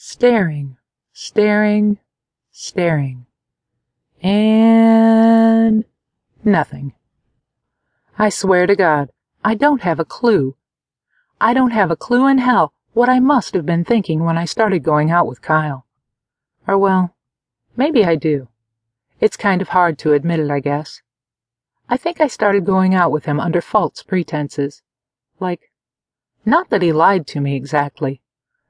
staring, 0.00 0.76
staring, 1.12 1.98
staring. 2.52 3.26
And 4.22 5.84
nothing. 6.44 6.92
I 8.16 8.28
swear 8.28 8.68
to 8.68 8.76
God, 8.76 9.10
I 9.44 9.56
don't 9.56 9.82
have 9.82 9.98
a 9.98 10.04
clue. 10.04 10.54
I 11.40 11.52
don't 11.52 11.72
have 11.72 11.90
a 11.90 11.96
clue 11.96 12.28
in 12.28 12.38
hell 12.38 12.72
what 12.92 13.08
I 13.08 13.18
must 13.18 13.54
have 13.54 13.66
been 13.66 13.84
thinking 13.84 14.22
when 14.22 14.38
I 14.38 14.44
started 14.44 14.84
going 14.84 15.10
out 15.10 15.26
with 15.26 15.42
Kyle. 15.42 15.84
Or, 16.68 16.78
well, 16.78 17.16
maybe 17.76 18.04
I 18.04 18.14
do. 18.14 18.46
It's 19.20 19.36
kind 19.36 19.60
of 19.60 19.70
hard 19.70 19.98
to 19.98 20.12
admit 20.12 20.38
it, 20.38 20.50
I 20.50 20.60
guess. 20.60 21.02
I 21.88 21.96
think 21.96 22.20
I 22.20 22.28
started 22.28 22.64
going 22.64 22.94
out 22.94 23.10
with 23.10 23.24
him 23.24 23.40
under 23.40 23.60
false 23.60 24.04
pretenses. 24.04 24.80
Like, 25.40 25.72
not 26.46 26.70
that 26.70 26.82
he 26.82 26.92
lied 26.92 27.26
to 27.28 27.40
me 27.40 27.56
exactly. 27.56 28.20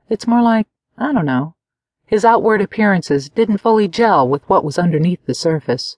It's 0.09 0.27
more 0.27 0.41
like, 0.41 0.67
I 0.99 1.13
don't 1.13 1.27
know, 1.27 1.55
his 2.09 2.25
outward 2.25 2.63
appearances 2.63 3.29
didn't 3.29 3.59
fully 3.59 3.87
gel 3.87 4.27
with 4.27 4.43
what 4.49 4.65
was 4.65 4.79
underneath 4.79 5.25
the 5.27 5.35
surface. 5.35 5.97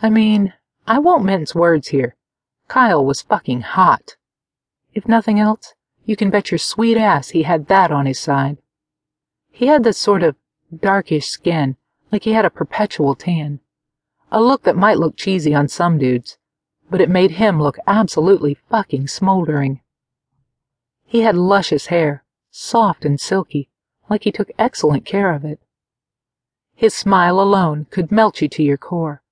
I 0.00 0.08
mean, 0.08 0.54
I 0.86 1.00
won't 1.00 1.24
mince 1.24 1.54
words 1.54 1.88
here. 1.88 2.14
Kyle 2.68 3.04
was 3.04 3.22
fucking 3.22 3.62
hot. 3.62 4.16
If 4.94 5.08
nothing 5.08 5.40
else, 5.40 5.74
you 6.04 6.14
can 6.14 6.30
bet 6.30 6.50
your 6.50 6.58
sweet 6.58 6.96
ass 6.96 7.30
he 7.30 7.42
had 7.42 7.66
that 7.66 7.90
on 7.90 8.06
his 8.06 8.20
side. 8.20 8.58
He 9.50 9.66
had 9.66 9.82
this 9.82 9.98
sort 9.98 10.22
of 10.22 10.36
darkish 10.74 11.26
skin, 11.26 11.76
like 12.12 12.22
he 12.22 12.32
had 12.32 12.44
a 12.44 12.50
perpetual 12.50 13.16
tan. 13.16 13.58
A 14.30 14.40
look 14.40 14.62
that 14.62 14.76
might 14.76 14.98
look 14.98 15.16
cheesy 15.16 15.54
on 15.54 15.66
some 15.66 15.98
dudes, 15.98 16.38
but 16.88 17.00
it 17.00 17.10
made 17.10 17.32
him 17.32 17.60
look 17.60 17.78
absolutely 17.86 18.54
fucking 18.70 19.08
smoldering. 19.08 19.80
He 21.04 21.22
had 21.22 21.34
luscious 21.36 21.86
hair, 21.86 22.22
soft 22.58 23.04
and 23.04 23.20
silky, 23.20 23.68
like 24.08 24.24
he 24.24 24.32
took 24.32 24.50
excellent 24.58 25.04
care 25.04 25.34
of 25.34 25.44
it. 25.44 25.60
His 26.74 26.94
smile 26.94 27.38
alone 27.38 27.86
could 27.90 28.10
melt 28.10 28.40
you 28.40 28.48
to 28.48 28.62
your 28.62 28.78
core, 28.78 29.22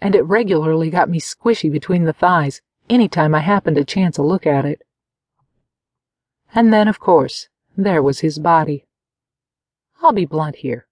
and 0.00 0.16
it 0.16 0.22
regularly 0.22 0.90
got 0.90 1.08
me 1.08 1.20
squishy 1.20 1.70
between 1.70 2.04
the 2.04 2.12
thighs 2.12 2.60
any 2.90 3.08
time 3.08 3.36
I 3.36 3.38
happened 3.38 3.76
to 3.76 3.84
chance 3.84 4.18
a 4.18 4.22
look 4.22 4.46
at 4.46 4.64
it. 4.64 4.82
And 6.52 6.72
then, 6.72 6.88
of 6.88 6.98
course, 6.98 7.48
there 7.76 8.02
was 8.02 8.20
his 8.20 8.40
body. 8.40 8.84
I'll 10.02 10.12
be 10.12 10.26
blunt 10.26 10.56
here. 10.56 10.86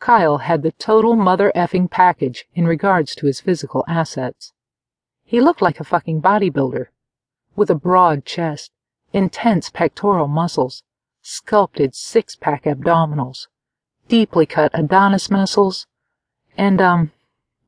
Kyle 0.00 0.38
had 0.38 0.62
the 0.62 0.72
total 0.72 1.14
mother 1.14 1.52
effing 1.54 1.88
package 1.88 2.46
in 2.54 2.66
regards 2.66 3.14
to 3.14 3.26
his 3.26 3.40
physical 3.40 3.84
assets. 3.86 4.52
He 5.24 5.40
looked 5.40 5.62
like 5.62 5.78
a 5.78 5.84
fucking 5.84 6.20
bodybuilder, 6.20 6.86
with 7.54 7.70
a 7.70 7.76
broad 7.76 8.24
chest, 8.24 8.72
intense 9.12 9.70
pectoral 9.70 10.26
muscles, 10.26 10.82
sculpted 11.22 11.94
six 11.94 12.36
pack 12.36 12.64
abdominals, 12.64 13.46
deeply 14.08 14.44
cut 14.44 14.70
Adonis 14.74 15.30
muscles, 15.30 15.86
and, 16.58 16.80
um, 16.80 17.12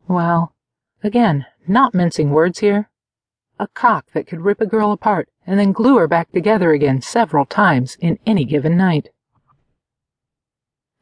well, 0.07 0.55
again, 1.03 1.47
not 1.67 1.95
mincing 1.95 2.31
words 2.31 2.59
here, 2.59 2.91
a 3.59 3.69
cock 3.69 4.07
that 4.13 4.27
could 4.27 4.41
rip 4.41 4.61
a 4.61 4.67
girl 4.67 4.93
apart 4.93 5.29
and 5.47 5.59
then 5.59 5.73
glue 5.73 5.97
her 5.97 6.09
back 6.09 6.31
together 6.33 6.73
again 6.73 7.01
several 7.01 7.47
times 7.47 7.97
in 8.01 8.19
any 8.27 8.45
given 8.45 8.77
night. 8.77 9.09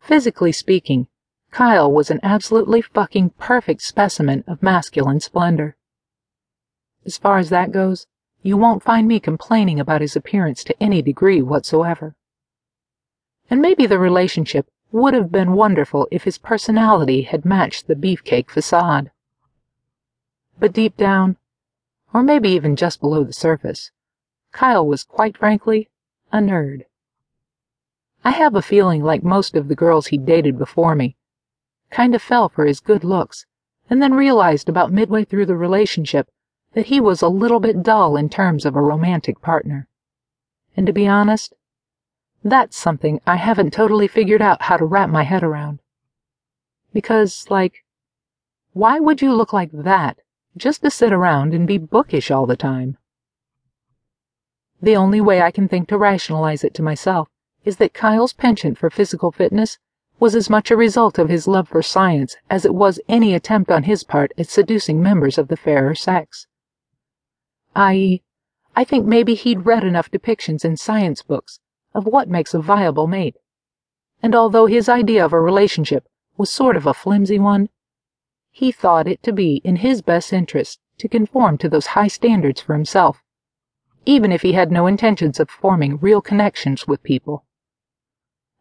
Physically 0.00 0.52
speaking, 0.52 1.08
Kyle 1.50 1.90
was 1.90 2.10
an 2.10 2.20
absolutely 2.22 2.82
fucking 2.82 3.30
perfect 3.38 3.82
specimen 3.82 4.44
of 4.46 4.62
masculine 4.62 5.20
splendor. 5.20 5.76
As 7.04 7.16
far 7.16 7.38
as 7.38 7.50
that 7.50 7.72
goes, 7.72 8.06
you 8.42 8.56
won't 8.56 8.82
find 8.82 9.06
me 9.06 9.20
complaining 9.20 9.78
about 9.78 10.00
his 10.00 10.16
appearance 10.16 10.64
to 10.64 10.82
any 10.82 11.02
degree 11.02 11.40
whatsoever. 11.40 12.14
And 13.50 13.60
maybe 13.60 13.86
the 13.86 13.98
relationship 13.98 14.66
would 14.92 15.14
have 15.14 15.32
been 15.32 15.52
wonderful 15.52 16.06
if 16.10 16.24
his 16.24 16.38
personality 16.38 17.22
had 17.22 17.44
matched 17.44 17.86
the 17.86 17.94
beefcake 17.94 18.50
facade. 18.50 19.10
But 20.58 20.72
deep 20.72 20.96
down, 20.96 21.36
or 22.12 22.22
maybe 22.22 22.50
even 22.50 22.76
just 22.76 23.00
below 23.00 23.24
the 23.24 23.32
surface, 23.32 23.90
Kyle 24.52 24.86
was 24.86 25.02
quite 25.02 25.36
frankly 25.36 25.88
a 26.30 26.38
nerd. 26.38 26.82
I 28.24 28.30
have 28.30 28.54
a 28.54 28.62
feeling 28.62 29.02
like 29.02 29.24
most 29.24 29.56
of 29.56 29.68
the 29.68 29.74
girls 29.74 30.08
he 30.08 30.18
dated 30.18 30.58
before 30.58 30.94
me, 30.94 31.16
kind 31.90 32.14
of 32.14 32.22
fell 32.22 32.48
for 32.48 32.66
his 32.66 32.80
good 32.80 33.02
looks, 33.02 33.46
and 33.90 34.00
then 34.00 34.14
realized 34.14 34.68
about 34.68 34.92
midway 34.92 35.24
through 35.24 35.46
the 35.46 35.56
relationship 35.56 36.30
that 36.74 36.86
he 36.86 37.00
was 37.00 37.20
a 37.20 37.28
little 37.28 37.60
bit 37.60 37.82
dull 37.82 38.16
in 38.16 38.28
terms 38.28 38.64
of 38.64 38.76
a 38.76 38.80
romantic 38.80 39.40
partner. 39.40 39.88
And 40.76 40.86
to 40.86 40.92
be 40.92 41.06
honest, 41.06 41.54
that's 42.44 42.76
something 42.76 43.20
I 43.26 43.36
haven't 43.36 43.72
totally 43.72 44.08
figured 44.08 44.42
out 44.42 44.62
how 44.62 44.76
to 44.76 44.84
wrap 44.84 45.08
my 45.08 45.22
head 45.22 45.42
around. 45.42 45.80
Because, 46.92 47.46
like, 47.50 47.84
why 48.72 48.98
would 49.00 49.22
you 49.22 49.32
look 49.32 49.52
like 49.52 49.70
that 49.72 50.18
just 50.56 50.82
to 50.82 50.90
sit 50.90 51.12
around 51.12 51.54
and 51.54 51.66
be 51.66 51.78
bookish 51.78 52.30
all 52.30 52.46
the 52.46 52.56
time? 52.56 52.98
The 54.80 54.96
only 54.96 55.20
way 55.20 55.40
I 55.40 55.50
can 55.50 55.68
think 55.68 55.88
to 55.88 55.98
rationalize 55.98 56.64
it 56.64 56.74
to 56.74 56.82
myself 56.82 57.28
is 57.64 57.76
that 57.76 57.94
Kyle's 57.94 58.32
penchant 58.32 58.78
for 58.78 58.90
physical 58.90 59.30
fitness 59.30 59.78
was 60.18 60.34
as 60.34 60.50
much 60.50 60.70
a 60.70 60.76
result 60.76 61.18
of 61.18 61.28
his 61.28 61.46
love 61.46 61.68
for 61.68 61.82
science 61.82 62.36
as 62.50 62.64
it 62.64 62.74
was 62.74 63.00
any 63.08 63.34
attempt 63.34 63.70
on 63.70 63.84
his 63.84 64.04
part 64.04 64.32
at 64.36 64.48
seducing 64.48 65.02
members 65.02 65.38
of 65.38 65.48
the 65.48 65.56
fairer 65.56 65.94
sex 65.94 66.46
i.e., 67.74 68.22
I 68.76 68.84
think 68.84 69.06
maybe 69.06 69.34
he'd 69.34 69.66
read 69.66 69.84
enough 69.84 70.10
depictions 70.10 70.64
in 70.64 70.76
science 70.76 71.22
books 71.22 71.58
of 71.94 72.06
what 72.06 72.28
makes 72.28 72.54
a 72.54 72.60
viable 72.60 73.06
mate. 73.06 73.36
And 74.22 74.34
although 74.34 74.66
his 74.66 74.88
idea 74.88 75.24
of 75.24 75.32
a 75.32 75.40
relationship 75.40 76.08
was 76.36 76.50
sort 76.50 76.76
of 76.76 76.86
a 76.86 76.94
flimsy 76.94 77.38
one, 77.38 77.68
he 78.50 78.70
thought 78.70 79.08
it 79.08 79.22
to 79.22 79.32
be 79.32 79.60
in 79.64 79.76
his 79.76 80.02
best 80.02 80.32
interest 80.32 80.78
to 80.98 81.08
conform 81.08 81.58
to 81.58 81.68
those 81.68 81.86
high 81.86 82.08
standards 82.08 82.60
for 82.60 82.74
himself, 82.74 83.22
even 84.04 84.30
if 84.30 84.42
he 84.42 84.52
had 84.52 84.70
no 84.70 84.86
intentions 84.86 85.40
of 85.40 85.50
forming 85.50 85.96
real 85.98 86.20
connections 86.20 86.86
with 86.86 87.02
people. 87.02 87.44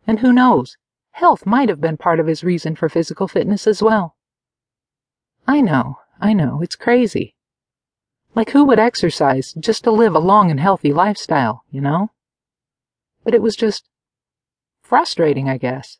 And 0.08 0.19
who 0.19 0.34
knows, 0.34 0.78
health 1.12 1.46
might 1.46 1.69
have 1.69 1.81
been 1.81 1.98
part 1.98 2.19
of 2.19 2.28
his 2.28 2.44
reason 2.44 2.75
for 2.75 2.90
physical 2.90 3.28
fitness 3.28 3.68
as 3.68 3.84
well. 3.84 4.16
I 5.48 5.62
know, 5.62 6.00
I 6.19 6.34
know, 6.34 6.62
it's 6.62 6.75
crazy. 6.75 7.36
Like 8.34 8.52
who 8.52 8.63
would 8.66 8.80
exercise 8.80 9.53
just 9.53 9.84
to 9.84 9.92
live 9.92 10.16
a 10.16 10.19
long 10.19 10.50
and 10.50 10.59
healthy 10.59 10.94
lifestyle, 10.94 11.66
you 11.69 11.81
know? 11.81 12.12
But 13.24 13.34
it 13.34 13.42
was 13.42 13.56
just 13.56 13.90
frustrating, 14.82 15.50
I 15.50 15.58
guess. 15.58 16.00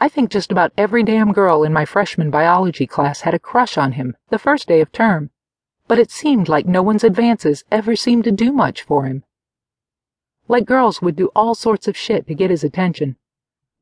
I 0.00 0.08
think 0.08 0.30
just 0.30 0.50
about 0.50 0.72
every 0.76 1.02
damn 1.02 1.32
girl 1.32 1.62
in 1.62 1.72
my 1.72 1.84
freshman 1.84 2.30
biology 2.30 2.86
class 2.86 3.22
had 3.22 3.34
a 3.34 3.38
crush 3.38 3.78
on 3.78 3.92
him 3.92 4.16
the 4.28 4.38
first 4.38 4.68
day 4.68 4.80
of 4.80 4.92
term, 4.92 5.30
but 5.86 5.98
it 5.98 6.10
seemed 6.10 6.48
like 6.48 6.66
no 6.66 6.82
one's 6.82 7.04
advances 7.04 7.64
ever 7.70 7.94
seemed 7.94 8.24
to 8.24 8.32
do 8.32 8.52
much 8.52 8.82
for 8.82 9.04
him. 9.04 9.24
Like 10.48 10.66
girls 10.66 11.00
would 11.00 11.16
do 11.16 11.30
all 11.34 11.54
sorts 11.54 11.88
of 11.88 11.96
shit 11.96 12.26
to 12.26 12.34
get 12.34 12.50
his 12.50 12.64
attention, 12.64 13.16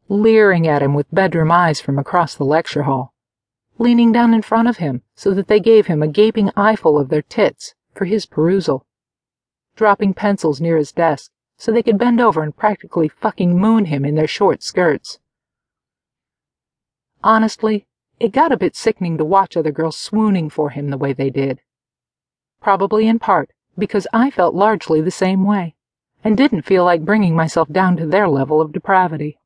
leering 0.09 0.67
at 0.67 0.83
him 0.83 0.95
with 0.95 1.12
bedroom 1.15 1.51
eyes 1.51 1.81
from 1.81 1.99
across 1.99 2.35
the 2.35 2.45
lecture 2.45 2.83
hall 2.83 3.12
leaning 3.79 4.12
down 4.12 4.33
in 4.33 4.43
front 4.43 4.69
of 4.69 4.77
him 4.77 5.03
so 5.17 5.35
that 5.35 5.49
they 5.49 5.59
gave 5.59 5.87
him 5.87 6.03
a 6.03 6.09
gaping 6.09 6.51
eyeful 6.57 6.99
of 6.99 7.09
their 7.09 7.23
tits 7.23 7.75
for 7.95 8.05
his 8.05 8.27
perusal, 8.27 8.87
dropping 9.77 10.15
pencils 10.15 10.61
near 10.61 10.77
his 10.77 10.93
desk 10.93 11.31
so 11.62 11.71
they 11.71 11.83
could 11.84 11.97
bend 11.97 12.21
over 12.21 12.43
and 12.43 12.56
practically 12.56 13.06
fucking 13.06 13.56
moon 13.56 13.84
him 13.84 14.05
in 14.05 14.17
their 14.17 14.27
short 14.27 14.65
skirts. 14.65 15.21
Honestly, 17.23 17.87
it 18.19 18.33
got 18.33 18.50
a 18.50 18.56
bit 18.56 18.75
sickening 18.75 19.17
to 19.17 19.25
watch 19.25 19.56
other 19.56 19.71
girls 19.71 19.97
swooning 19.97 20.50
for 20.50 20.71
him 20.71 20.91
the 20.91 20.99
way 20.99 21.12
they 21.12 21.31
did. 21.31 21.61
Probably 22.61 23.06
in 23.06 23.21
part 23.21 23.53
because 23.78 24.09
I 24.12 24.28
felt 24.28 24.56
largely 24.56 25.00
the 25.00 25.12
same 25.12 25.45
way 25.45 25.77
and 26.25 26.37
didn't 26.37 26.62
feel 26.62 26.84
like 26.84 27.05
bringing 27.05 27.37
myself 27.37 27.69
down 27.69 27.97
to 27.99 28.06
their 28.06 28.27
level 28.27 28.61
of 28.61 28.73
depravity. 28.73 29.38